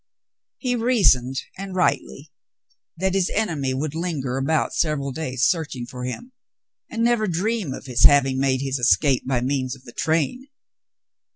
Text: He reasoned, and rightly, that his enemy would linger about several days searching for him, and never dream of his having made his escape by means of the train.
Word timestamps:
He 0.57 0.75
reasoned, 0.75 1.41
and 1.59 1.75
rightly, 1.75 2.31
that 2.97 3.13
his 3.13 3.29
enemy 3.35 3.71
would 3.75 3.93
linger 3.93 4.37
about 4.37 4.73
several 4.73 5.11
days 5.11 5.43
searching 5.47 5.85
for 5.85 6.05
him, 6.05 6.31
and 6.89 7.03
never 7.03 7.27
dream 7.27 7.71
of 7.71 7.85
his 7.85 8.05
having 8.05 8.39
made 8.39 8.61
his 8.61 8.79
escape 8.79 9.27
by 9.27 9.41
means 9.41 9.75
of 9.75 9.83
the 9.83 9.93
train. 9.93 10.47